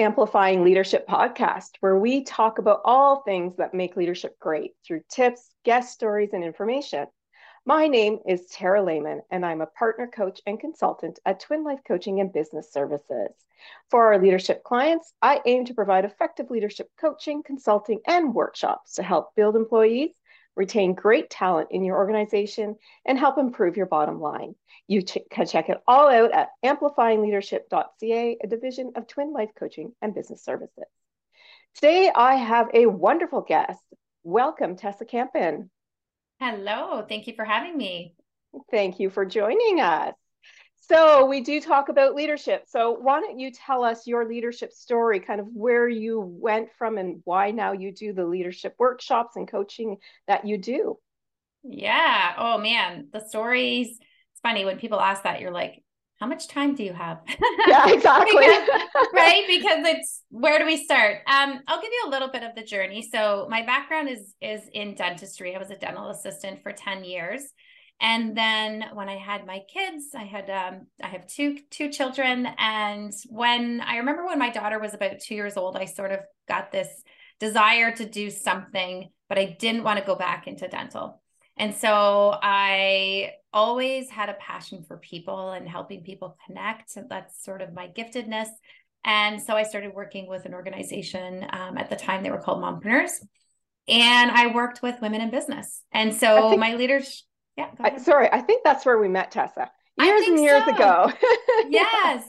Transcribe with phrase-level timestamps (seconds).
[0.00, 5.50] Amplifying Leadership Podcast, where we talk about all things that make leadership great through tips,
[5.62, 7.06] guest stories, and information.
[7.66, 11.80] My name is Tara Lehman, and I'm a partner coach and consultant at Twin Life
[11.86, 13.28] Coaching and Business Services.
[13.90, 19.02] For our leadership clients, I aim to provide effective leadership coaching, consulting, and workshops to
[19.02, 20.12] help build employees,
[20.56, 24.54] retain great talent in your organization, and help improve your bottom line.
[24.86, 29.92] You ch- can check it all out at amplifyingleadership.ca, a division of Twin Life Coaching
[30.02, 30.84] and Business Services.
[31.74, 33.82] Today, I have a wonderful guest.
[34.22, 35.70] Welcome, Tessa Kampen.
[36.40, 38.14] Hello, thank you for having me.
[38.70, 40.14] Thank you for joining us.
[40.90, 42.64] So, we do talk about leadership.
[42.66, 46.98] So, why don't you tell us your leadership story, kind of where you went from
[46.98, 50.98] and why now you do the leadership workshops and coaching that you do?
[51.62, 52.32] Yeah.
[52.36, 53.06] Oh, man.
[53.12, 55.84] The stories, it's funny when people ask that, you're like,
[56.18, 57.20] how much time do you have?
[57.68, 58.32] Yeah, exactly.
[58.36, 58.68] because,
[59.14, 59.44] right?
[59.46, 61.18] Because it's where do we start?
[61.28, 63.08] Um, I'll give you a little bit of the journey.
[63.12, 65.54] So my background is is in dentistry.
[65.54, 67.42] I was a dental assistant for 10 years.
[68.00, 72.48] And then when I had my kids, I had um, I have two two children,
[72.58, 76.20] and when I remember when my daughter was about two years old, I sort of
[76.48, 76.88] got this
[77.40, 81.20] desire to do something, but I didn't want to go back into dental.
[81.56, 86.96] And so I always had a passion for people and helping people connect.
[87.08, 88.48] That's sort of my giftedness.
[89.04, 92.62] And so I started working with an organization um, at the time they were called
[92.62, 93.12] Mompreneurs.
[93.88, 95.82] And I worked with women in business.
[95.92, 97.26] And so think- my leaders
[97.60, 97.92] yeah.
[97.94, 100.74] I, sorry, I think that's where we met Tessa years and years so.
[100.74, 101.12] ago.
[101.68, 102.24] yes.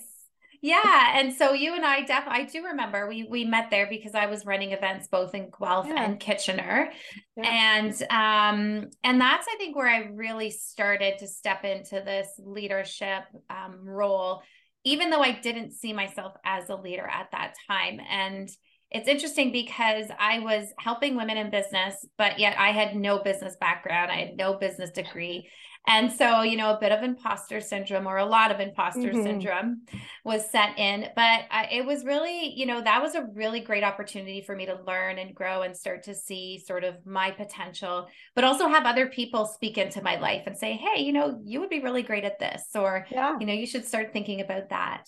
[0.61, 1.19] Yeah.
[1.19, 4.27] And so you and I definitely I do remember we we met there because I
[4.27, 6.03] was running events both in Guelph yeah.
[6.03, 6.91] and Kitchener.
[7.35, 7.49] Yeah.
[7.49, 13.23] And um and that's I think where I really started to step into this leadership
[13.49, 14.43] um role,
[14.83, 17.99] even though I didn't see myself as a leader at that time.
[18.07, 18.47] And
[18.91, 23.55] it's interesting because I was helping women in business, but yet I had no business
[23.59, 24.11] background.
[24.11, 25.49] I had no business degree.
[25.87, 29.23] And so, you know, a bit of imposter syndrome or a lot of imposter mm-hmm.
[29.23, 29.81] syndrome
[30.23, 31.07] was set in.
[31.15, 34.67] But I, it was really, you know, that was a really great opportunity for me
[34.67, 38.85] to learn and grow and start to see sort of my potential, but also have
[38.85, 42.03] other people speak into my life and say, hey, you know, you would be really
[42.03, 43.35] great at this, or, yeah.
[43.39, 45.05] you know, you should start thinking about that.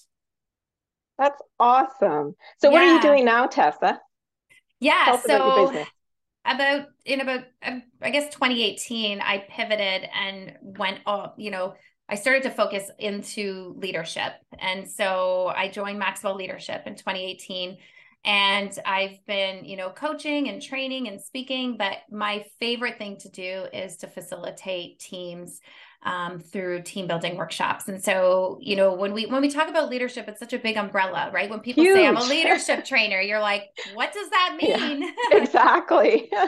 [1.17, 2.35] That's awesome.
[2.59, 2.73] So, yeah.
[2.73, 3.99] what are you doing now, Tessa?
[4.79, 5.17] Yeah.
[5.17, 5.85] so,
[6.45, 11.35] about in about um, I guess 2018, I pivoted and went up.
[11.37, 11.75] You know,
[12.09, 17.77] I started to focus into leadership, and so I joined Maxwell Leadership in 2018
[18.25, 23.29] and I've been, you know, coaching and training and speaking, but my favorite thing to
[23.29, 25.59] do is to facilitate teams
[26.03, 27.87] um, through team building workshops.
[27.87, 30.77] And so, you know, when we when we talk about leadership, it's such a big
[30.77, 31.49] umbrella, right?
[31.49, 31.95] When people Huge.
[31.95, 35.01] say I'm a leadership trainer, you're like, what does that mean?
[35.01, 36.31] Yeah, exactly.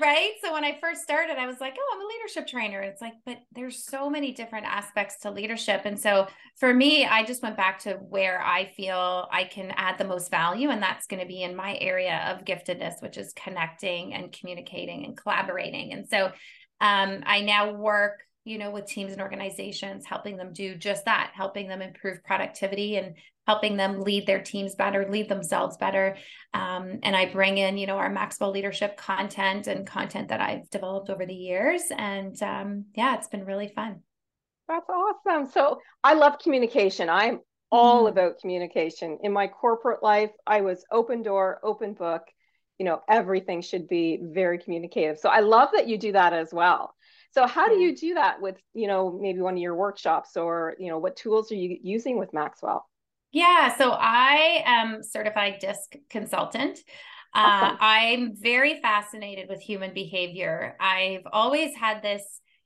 [0.00, 3.00] right so when i first started i was like oh i'm a leadership trainer it's
[3.00, 6.26] like but there's so many different aspects to leadership and so
[6.56, 10.28] for me i just went back to where i feel i can add the most
[10.28, 14.32] value and that's going to be in my area of giftedness which is connecting and
[14.32, 16.26] communicating and collaborating and so
[16.80, 21.32] um, i now work you know, with teams and organizations, helping them do just that,
[21.34, 23.16] helping them improve productivity and
[23.48, 26.16] helping them lead their teams better, lead themselves better.
[26.54, 30.70] Um, and I bring in, you know, our Maxwell leadership content and content that I've
[30.70, 31.82] developed over the years.
[31.96, 34.00] And um, yeah, it's been really fun.
[34.68, 35.50] That's awesome.
[35.50, 37.08] So I love communication.
[37.08, 37.40] I'm
[37.72, 38.10] all mm.
[38.10, 39.18] about communication.
[39.24, 42.22] In my corporate life, I was open door, open book.
[42.78, 45.18] You know, everything should be very communicative.
[45.18, 46.95] So I love that you do that as well.
[47.36, 50.74] So how do you do that with, you know, maybe one of your workshops or,
[50.78, 52.88] you know, what tools are you using with Maxwell?
[53.30, 56.78] Yeah, so I am certified DISC consultant.
[57.34, 57.74] Uh, awesome.
[57.74, 60.76] Uh, I'm very fascinated with human behavior.
[60.80, 62.22] I've always had this,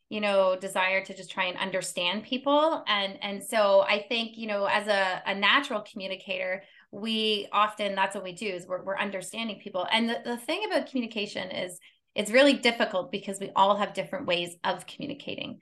[0.09, 4.47] you know, desire to just try and understand people, and and so I think, you
[4.47, 6.63] know, as a, a natural communicator,
[6.93, 9.89] we often that's what we do is we're we're understanding people.
[9.91, 11.81] And the, the thing about communication is
[12.21, 15.61] it's really difficult because we all have different ways of communicating.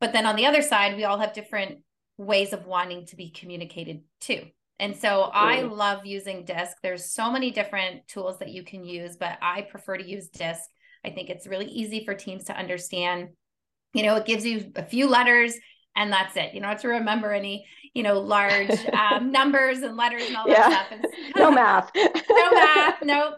[0.00, 1.80] But then on the other side, we all have different
[2.16, 4.46] ways of wanting to be communicated too.
[4.78, 6.78] And so I love using DISC.
[6.82, 10.62] There's so many different tools that you can use, but I prefer to use DISC.
[11.04, 13.28] I think it's really easy for teams to understand.
[13.92, 15.54] You know, it gives you a few letters
[15.94, 16.54] and that's it.
[16.54, 20.46] You don't have to remember any, you know, large um, numbers and letters and all
[20.46, 20.86] that yeah.
[20.86, 21.12] stuff.
[21.36, 21.90] no math.
[21.94, 23.02] no math.
[23.02, 23.34] No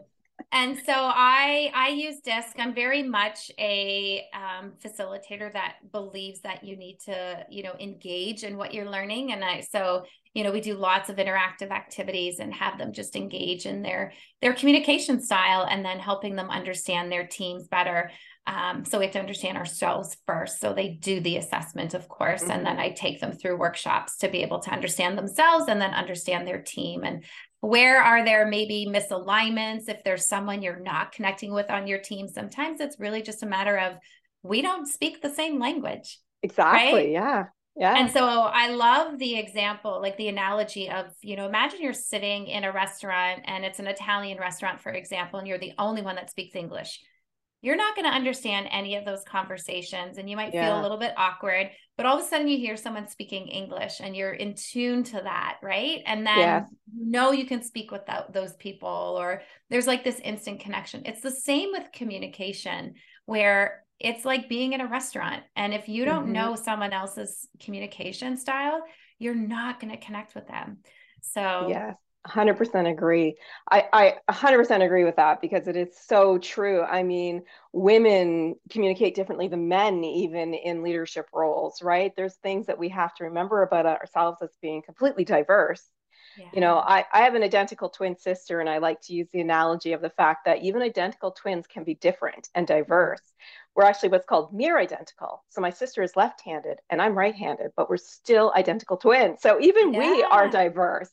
[0.52, 2.58] and so I I use DISC.
[2.58, 8.42] I'm very much a um, facilitator that believes that you need to you know engage
[8.42, 10.04] in what you're learning, and I so
[10.34, 14.12] you know we do lots of interactive activities and have them just engage in their
[14.42, 18.10] their communication style, and then helping them understand their teams better.
[18.46, 20.60] Um, so we have to understand ourselves first.
[20.60, 22.50] So they do the assessment, of course, mm-hmm.
[22.50, 22.86] and then mm-hmm.
[22.86, 26.62] I take them through workshops to be able to understand themselves and then understand their
[26.62, 27.22] team and
[27.60, 32.26] where are there maybe misalignments if there's someone you're not connecting with on your team
[32.26, 33.94] sometimes it's really just a matter of
[34.42, 37.10] we don't speak the same language exactly right?
[37.10, 37.44] yeah
[37.76, 41.92] yeah and so i love the example like the analogy of you know imagine you're
[41.92, 46.02] sitting in a restaurant and it's an italian restaurant for example and you're the only
[46.02, 47.00] one that speaks english
[47.62, 50.66] you're not going to understand any of those conversations and you might yeah.
[50.66, 54.00] feel a little bit awkward but all of a sudden you hear someone speaking english
[54.00, 56.64] and you're in tune to that right and then yeah.
[56.94, 61.02] you know you can speak with that, those people or there's like this instant connection
[61.04, 62.94] it's the same with communication
[63.26, 66.32] where it's like being in a restaurant and if you don't mm-hmm.
[66.32, 68.82] know someone else's communication style
[69.18, 70.78] you're not going to connect with them
[71.20, 71.96] so yes
[72.26, 73.36] 100% agree.
[73.70, 76.82] I, I 100% agree with that because it is so true.
[76.82, 82.12] I mean, women communicate differently than men, even in leadership roles, right?
[82.16, 85.82] There's things that we have to remember about ourselves as being completely diverse.
[86.38, 86.46] Yeah.
[86.52, 89.40] You know, I, I have an identical twin sister, and I like to use the
[89.40, 93.22] analogy of the fact that even identical twins can be different and diverse.
[93.74, 95.44] We're actually what's called mirror identical.
[95.48, 99.40] So my sister is left handed and I'm right handed, but we're still identical twins.
[99.40, 100.00] So even yeah.
[100.00, 101.10] we are diverse.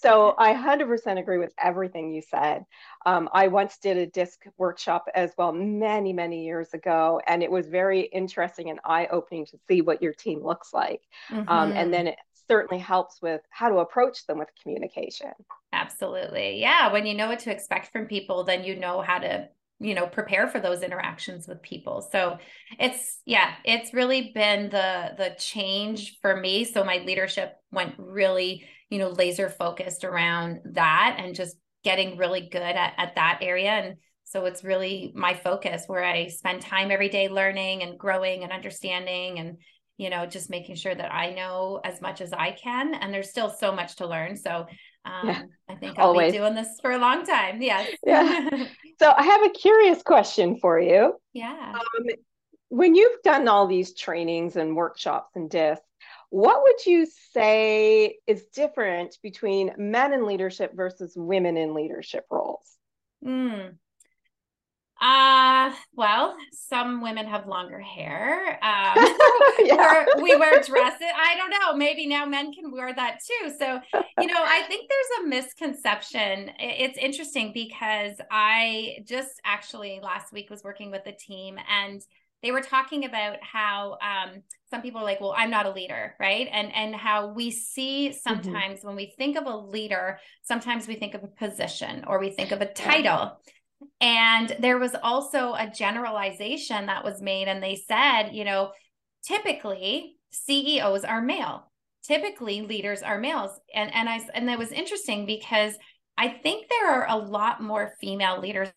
[0.00, 2.64] So I 100% agree with everything you said.
[3.04, 7.50] Um, I once did a disc workshop as well many, many years ago, and it
[7.50, 11.02] was very interesting and eye opening to see what your team looks like.
[11.30, 11.48] Mm-hmm.
[11.48, 11.90] Um, and mm-hmm.
[11.90, 12.16] then it
[12.48, 15.32] certainly helps with how to approach them with communication.
[15.72, 16.60] Absolutely.
[16.60, 16.92] Yeah.
[16.92, 19.48] When you know what to expect from people, then you know how to
[19.80, 22.36] you know prepare for those interactions with people so
[22.78, 28.66] it's yeah it's really been the the change for me so my leadership went really
[28.90, 33.70] you know laser focused around that and just getting really good at, at that area
[33.70, 38.42] and so it's really my focus where i spend time every day learning and growing
[38.42, 39.56] and understanding and
[39.96, 43.30] you know just making sure that i know as much as i can and there's
[43.30, 44.66] still so much to learn so
[45.04, 46.32] um, yeah, I think I'll always.
[46.32, 47.62] be doing this for a long time.
[47.62, 47.90] Yes.
[48.04, 48.50] Yeah.
[48.98, 51.14] so I have a curious question for you.
[51.32, 51.72] Yeah.
[51.74, 52.06] Um,
[52.68, 55.84] when you've done all these trainings and workshops and discs,
[56.30, 62.64] what would you say is different between men in leadership versus women in leadership roles?
[63.24, 63.74] Mm.
[65.00, 68.62] Uh, well, some women have longer hair.
[68.62, 68.94] Um,
[69.64, 70.04] yeah.
[70.20, 71.00] we wear dresses.
[71.00, 71.74] I don't know.
[71.74, 73.50] Maybe now men can wear that too.
[73.58, 73.80] So,
[74.20, 76.50] you know, I think there's a misconception.
[76.58, 82.02] It's interesting because I just actually last week was working with a team and
[82.42, 86.14] they were talking about how um, some people are like, well, I'm not a leader,
[86.18, 86.48] right?
[86.50, 88.16] And and how we see mm-hmm.
[88.16, 88.88] sometimes mm-hmm.
[88.88, 92.52] when we think of a leader, sometimes we think of a position or we think
[92.52, 93.40] of a title.
[94.00, 98.72] And there was also a generalization that was made, and they said, you know,
[99.22, 101.70] typically CEOs are male.
[102.02, 103.58] Typically leaders are males.
[103.74, 105.74] And and I and that was interesting because
[106.16, 108.70] I think there are a lot more female leaders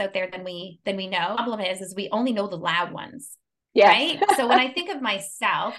[0.00, 1.30] out there than we than we know.
[1.30, 3.36] The problem is is we only know the loud ones.
[3.72, 4.20] Yes.
[4.20, 4.36] Right.
[4.36, 5.74] so when I think of myself,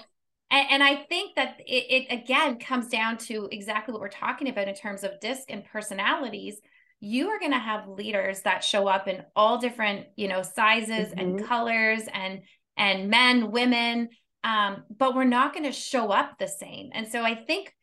[0.50, 4.48] and, and I think that it, it again comes down to exactly what we're talking
[4.48, 6.60] about in terms of disc and personalities.
[7.00, 11.08] You are going to have leaders that show up in all different, you know, sizes
[11.08, 11.18] mm-hmm.
[11.18, 12.40] and colors and
[12.78, 14.10] and men, women,
[14.44, 16.90] um, but we're not going to show up the same.
[16.92, 17.74] And so I think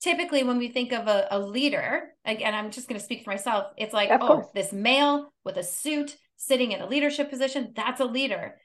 [0.00, 3.30] typically when we think of a, a leader, again, I'm just going to speak for
[3.30, 4.46] myself, it's like, of oh, course.
[4.54, 8.56] this male with a suit sitting in a leadership position, that's a leader.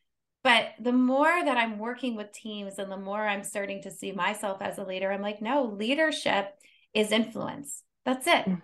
[0.43, 4.11] But the more that I'm working with teams and the more I'm starting to see
[4.11, 6.53] myself as a leader, I'm like, no, leadership
[6.93, 7.83] is influence.
[8.05, 8.45] That's it.
[8.45, 8.61] Mm.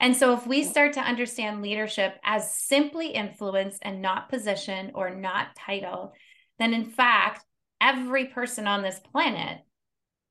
[0.00, 5.10] And so if we start to understand leadership as simply influence and not position or
[5.10, 6.12] not title,
[6.60, 7.44] then in fact,
[7.80, 9.58] every person on this planet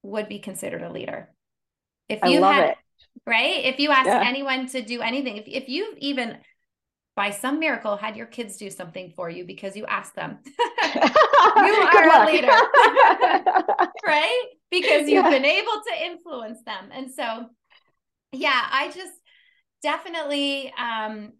[0.04, 1.30] would be considered a leader.
[2.10, 2.78] If you had, it.
[3.26, 3.66] right?
[3.66, 4.24] If you ask yeah.
[4.26, 6.38] anyone to do anything, if, if you've even
[7.18, 11.02] by some miracle had your kids do something for you because you asked them, you
[11.04, 12.48] are a leader,
[14.06, 14.44] right?
[14.70, 15.30] Because you've yeah.
[15.30, 16.90] been able to influence them.
[16.94, 17.48] And so,
[18.32, 19.14] yeah, I just
[19.82, 21.34] definitely, um,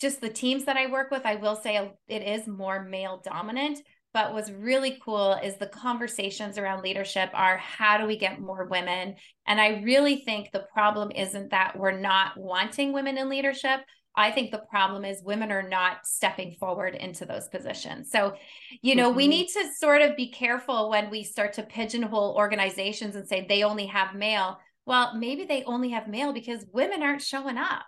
[0.00, 3.80] just the teams that I work with, I will say it is more male dominant
[4.14, 8.66] but what's really cool is the conversations around leadership are how do we get more
[8.70, 9.16] women?
[9.46, 13.80] And I really think the problem isn't that we're not wanting women in leadership.
[14.16, 18.12] I think the problem is women are not stepping forward into those positions.
[18.12, 18.34] So,
[18.80, 19.16] you know, mm-hmm.
[19.16, 23.44] we need to sort of be careful when we start to pigeonhole organizations and say
[23.48, 24.60] they only have male.
[24.86, 27.82] Well, maybe they only have male because women aren't showing up.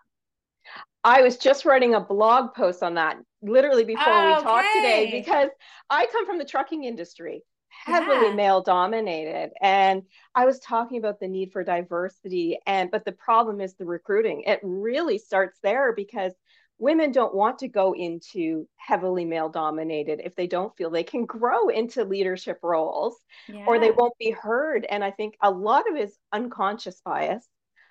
[1.07, 5.09] I was just writing a blog post on that literally before we oh, talked today
[5.13, 5.51] because
[5.89, 7.45] I come from the trucking industry
[7.85, 8.35] heavily yeah.
[8.35, 10.03] male dominated and
[10.35, 14.43] i was talking about the need for diversity and but the problem is the recruiting
[14.47, 16.33] it really starts there because
[16.79, 21.27] women don't want to go into heavily male dominated if they don't feel they can
[21.27, 23.65] grow into leadership roles yeah.
[23.67, 27.47] or they won't be heard and i think a lot of it is unconscious bias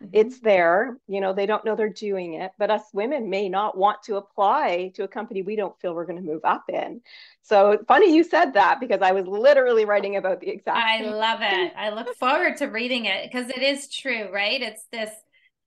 [0.05, 0.15] Mm-hmm.
[0.15, 3.77] It's there, you know, they don't know they're doing it, but us women may not
[3.77, 7.01] want to apply to a company we don't feel we're going to move up in.
[7.41, 10.77] So funny you said that because I was literally writing about the exact.
[10.77, 11.73] I love it.
[11.77, 14.61] I look forward to reading it because it is true, right?
[14.61, 15.11] It's this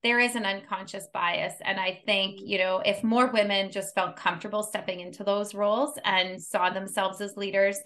[0.04, 4.16] there is an unconscious bias and i think you know if more women just felt
[4.16, 7.78] comfortable stepping into those roles and saw themselves as leaders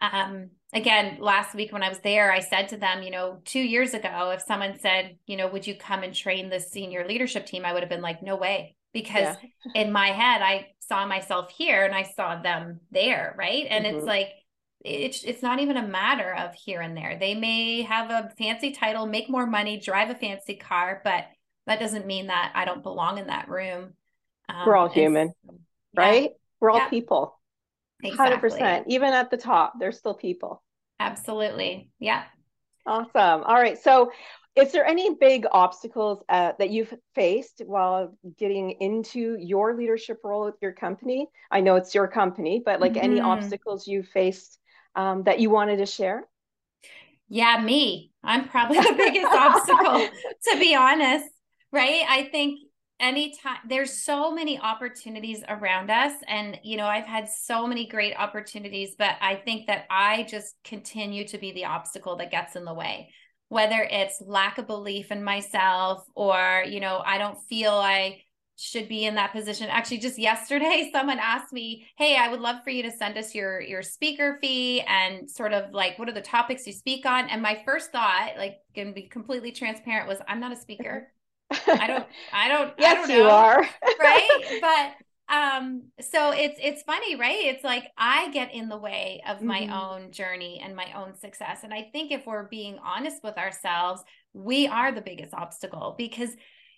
[0.00, 3.60] um, again, last week when I was there, I said to them, you know, two
[3.60, 7.46] years ago, if someone said, you know, would you come and train the senior leadership
[7.46, 7.64] team?
[7.64, 8.76] I would have been like, no way.
[8.92, 9.72] Because yeah.
[9.82, 13.34] in my head, I saw myself here and I saw them there.
[13.38, 13.66] Right.
[13.68, 13.96] And mm-hmm.
[13.96, 14.30] it's like,
[14.84, 17.16] it's it's not even a matter of here and there.
[17.18, 21.24] They may have a fancy title, make more money, drive a fancy car, but
[21.66, 23.94] that doesn't mean that I don't belong in that room.
[24.48, 25.32] Um, We're all human,
[25.96, 26.22] right?
[26.22, 26.36] Yeah.
[26.60, 26.88] We're all yeah.
[26.88, 27.35] people.
[28.02, 28.50] Exactly.
[28.50, 28.84] 100%.
[28.88, 30.62] Even at the top, there's still people.
[31.00, 31.90] Absolutely.
[31.98, 32.24] Yeah.
[32.86, 33.42] Awesome.
[33.42, 33.78] All right.
[33.78, 34.12] So,
[34.54, 40.46] is there any big obstacles uh, that you've faced while getting into your leadership role
[40.46, 41.28] with your company?
[41.50, 43.04] I know it's your company, but like mm-hmm.
[43.04, 44.58] any obstacles you faced
[44.94, 46.26] um, that you wanted to share?
[47.28, 48.12] Yeah, me.
[48.24, 50.08] I'm probably the biggest obstacle,
[50.52, 51.26] to be honest.
[51.70, 52.02] Right.
[52.08, 52.60] I think
[52.98, 58.14] anytime there's so many opportunities around us and you know i've had so many great
[58.16, 62.64] opportunities but i think that i just continue to be the obstacle that gets in
[62.64, 63.10] the way.
[63.48, 68.20] Whether it's lack of belief in myself or you know i don't feel i
[68.58, 69.68] should be in that position.
[69.68, 73.34] Actually just yesterday someone asked me hey i would love for you to send us
[73.34, 77.28] your your speaker fee and sort of like what are the topics you speak on?
[77.28, 81.08] And my first thought like gonna be completely transparent was i'm not a speaker
[81.50, 83.68] I don't, I don't, yes, I don't you are.
[84.00, 84.60] right.
[84.60, 87.46] But, um, so it's, it's funny, right?
[87.46, 89.72] It's like I get in the way of my mm-hmm.
[89.72, 91.60] own journey and my own success.
[91.64, 96.30] And I think if we're being honest with ourselves, we are the biggest obstacle because,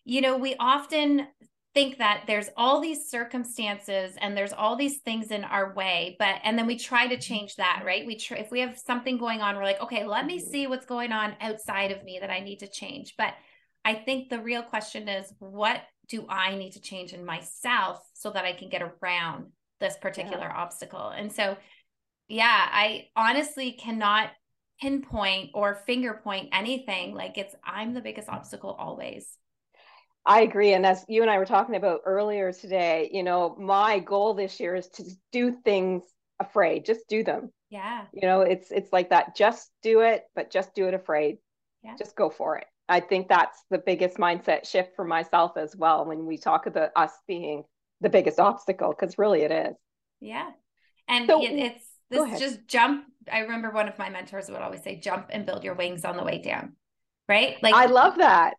[0.04, 1.26] you know, we often
[1.74, 6.36] think that there's all these circumstances and there's all these things in our way but
[6.42, 9.40] and then we try to change that right we try if we have something going
[9.40, 10.50] on we're like okay let me mm-hmm.
[10.50, 13.34] see what's going on outside of me that i need to change but
[13.84, 18.30] I think the real question is what do I need to change in myself so
[18.30, 19.46] that I can get around
[19.80, 20.56] this particular yeah.
[20.56, 21.08] obstacle?
[21.08, 21.56] And so,
[22.28, 24.30] yeah, I honestly cannot
[24.80, 27.14] pinpoint or finger point anything.
[27.14, 29.26] Like it's, I'm the biggest obstacle always.
[30.24, 30.74] I agree.
[30.74, 34.60] And as you and I were talking about earlier today, you know, my goal this
[34.60, 36.02] year is to do things
[36.38, 37.50] afraid, just do them.
[37.70, 38.04] Yeah.
[38.12, 41.38] You know, it's, it's like that, just do it, but just do it afraid.
[41.82, 41.94] Yeah.
[41.98, 42.66] Just go for it.
[42.88, 46.90] I think that's the biggest mindset shift for myself as well when we talk about
[46.96, 47.64] us being
[48.00, 49.76] the biggest obstacle, because really it is.
[50.20, 50.50] Yeah.
[51.06, 53.04] And so, it, it's this just jump.
[53.30, 56.16] I remember one of my mentors would always say, jump and build your wings on
[56.16, 56.76] the way down.
[57.28, 57.56] Right.
[57.62, 58.54] Like I love that.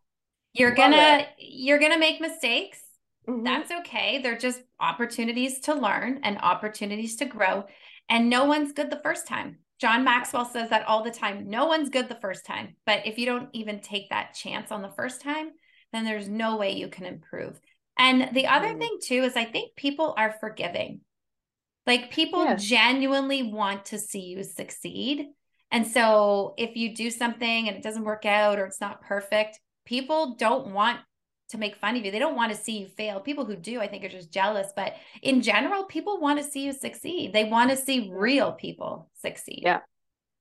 [0.54, 1.28] You're love gonna it.
[1.40, 2.80] you're gonna make mistakes.
[3.28, 3.44] Mm-hmm.
[3.44, 4.22] That's okay.
[4.22, 7.66] They're just opportunities to learn and opportunities to grow.
[8.10, 9.60] And no one's good the first time.
[9.80, 11.50] John Maxwell says that all the time.
[11.50, 14.82] No one's good the first time, but if you don't even take that chance on
[14.82, 15.52] the first time,
[15.94, 17.60] then there's no way you can improve.
[17.98, 18.80] And the other mm.
[18.80, 21.02] thing too is I think people are forgiving.
[21.88, 22.56] Like people yeah.
[22.56, 25.28] genuinely want to see you succeed.
[25.72, 29.60] And so if you do something and it doesn't work out or it's not perfect,
[29.86, 31.00] people don't want
[31.50, 32.12] to make fun of you.
[32.12, 33.20] They don't want to see you fail.
[33.20, 34.72] People who do, I think, are just jealous.
[34.76, 37.34] But in general, people want to see you succeed.
[37.34, 39.62] They want to see real people succeed.
[39.64, 39.80] Yeah.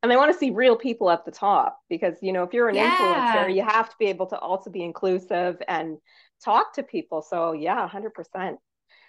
[0.03, 2.69] And they want to see real people at the top because, you know, if you're
[2.69, 3.45] an yeah.
[3.45, 5.99] influencer, you have to be able to also be inclusive and
[6.45, 7.23] talk to people.
[7.23, 8.57] So, yeah, 100%.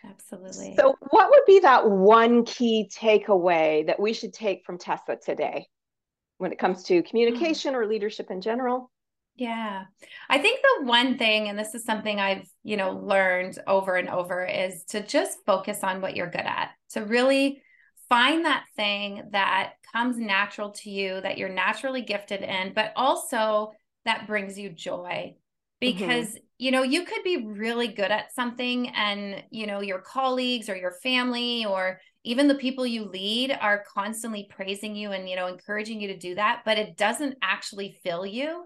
[0.04, 0.76] Absolutely.
[0.76, 5.68] So, what would be that one key takeaway that we should take from Tessa today
[6.38, 7.08] when it comes to hmm.
[7.08, 8.90] communication or leadership in general?
[9.40, 9.86] Yeah.
[10.30, 14.10] I think the one thing, and this is something I've, you know, learned over and
[14.10, 16.72] over is to just focus on what you're good at.
[16.92, 17.62] To really
[18.10, 23.72] find that thing that comes natural to you, that you're naturally gifted in, but also
[24.04, 25.36] that brings you joy.
[25.36, 25.38] Mm-hmm.
[25.80, 26.44] Because mm-hmm.
[26.58, 30.76] you know, you could be really good at something and, you know, your colleagues or
[30.76, 35.48] your family or even the people you lead are constantly praising you and, you know,
[35.48, 38.66] encouraging you to do that, but it doesn't actually fill you.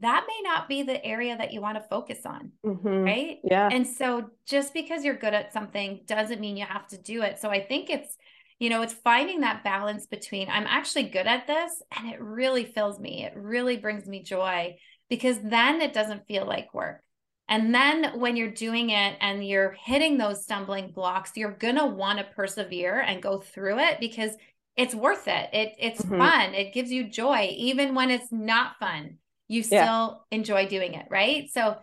[0.00, 2.52] That may not be the area that you want to focus on.
[2.64, 2.88] Mm-hmm.
[2.88, 3.38] Right.
[3.44, 3.68] Yeah.
[3.70, 7.38] And so just because you're good at something doesn't mean you have to do it.
[7.38, 8.16] So I think it's,
[8.58, 12.64] you know, it's finding that balance between I'm actually good at this and it really
[12.64, 13.24] fills me.
[13.24, 14.76] It really brings me joy
[15.08, 17.00] because then it doesn't feel like work.
[17.48, 21.86] And then when you're doing it and you're hitting those stumbling blocks, you're going to
[21.86, 24.30] want to persevere and go through it because
[24.76, 25.50] it's worth it.
[25.52, 26.18] It it's mm-hmm.
[26.18, 26.54] fun.
[26.54, 29.18] It gives you joy even when it's not fun.
[29.48, 30.14] You still yeah.
[30.30, 31.50] enjoy doing it, right?
[31.50, 31.76] So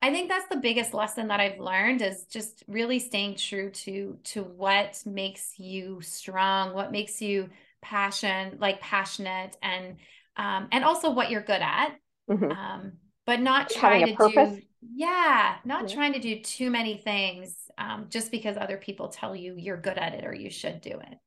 [0.00, 4.18] I think that's the biggest lesson that I've learned is just really staying true to
[4.24, 7.50] to what makes you strong, what makes you
[7.82, 9.96] passion, like passionate and
[10.36, 11.96] um and also what you're good at.
[12.30, 12.50] Mm-hmm.
[12.50, 12.92] Um
[13.28, 14.62] but not trying to do
[14.94, 19.54] yeah not trying to do too many things um, just because other people tell you
[19.56, 21.18] you're good at it or you should do it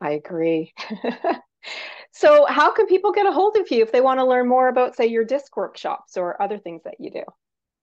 [0.00, 0.72] i agree
[2.12, 4.68] so how can people get a hold of you if they want to learn more
[4.68, 7.22] about say your disc workshops or other things that you do?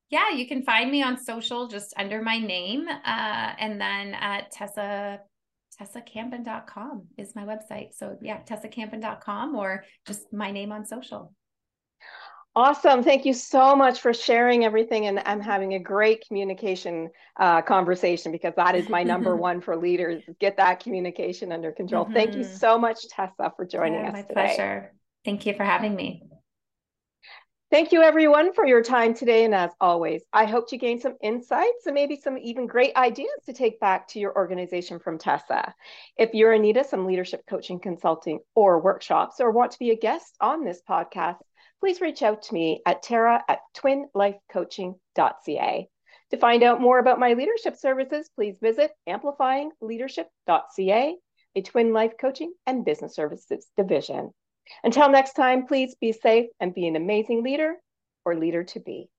[0.10, 4.52] Yeah you can find me on social just under my name uh, and then at
[4.52, 5.20] tessa
[5.80, 7.94] tessakampen.com is my website.
[7.94, 11.34] So yeah tessakampen.com or just my name on social
[12.54, 13.02] Awesome.
[13.02, 15.08] Thank you so much for sharing everything.
[15.08, 19.78] And I'm having a great communication uh, conversation because that is my number one for
[19.78, 20.22] leaders.
[20.40, 22.04] Get that communication under control.
[22.04, 22.14] Mm-hmm.
[22.14, 22.58] Thank you mm-hmm.
[22.58, 24.34] so much, Tessa, for joining yeah, us my today.
[24.34, 24.94] pleasure.
[25.24, 26.24] Thank you for having me.
[27.72, 29.46] Thank you, everyone, for your time today.
[29.46, 33.30] And as always, I hope you gained some insights and maybe some even great ideas
[33.46, 35.74] to take back to your organization from Tessa.
[36.18, 39.92] If you're in need of some leadership coaching, consulting, or workshops, or want to be
[39.92, 41.38] a guest on this podcast,
[41.82, 45.90] please reach out to me at tara at twinlifecoaching.ca.
[46.30, 51.16] To find out more about my leadership services, please visit amplifyingleadership.ca,
[51.56, 54.32] a twin life coaching and business services division.
[54.84, 57.76] Until next time, please be safe and be an amazing leader
[58.24, 59.10] or leader to be.